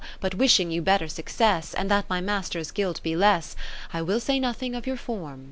But 0.19 0.33
wishing 0.33 0.71
you 0.71 0.81
better 0.81 1.07
success. 1.07 1.75
And 1.75 1.91
that 1.91 2.09
my 2.09 2.21
Master's 2.21 2.71
guilt 2.71 3.03
be 3.03 3.15
less, 3.15 3.55
I 3.93 4.01
will 4.01 4.19
say 4.19 4.39
nothing 4.39 4.73
of 4.73 4.87
your 4.87 4.97
form. 4.97 5.39